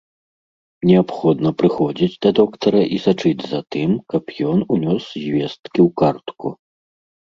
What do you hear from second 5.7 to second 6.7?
ў картку.